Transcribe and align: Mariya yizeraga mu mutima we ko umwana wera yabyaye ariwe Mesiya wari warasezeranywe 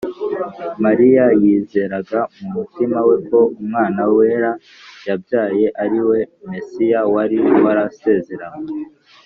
Mariya 0.83 1.25
yizeraga 1.41 2.19
mu 2.39 2.47
mutima 2.55 2.97
we 3.07 3.15
ko 3.27 3.39
umwana 3.59 4.01
wera 4.15 4.51
yabyaye 5.07 5.65
ariwe 5.83 6.17
Mesiya 6.51 6.99
wari 7.13 7.37
warasezeranywe 7.63 8.71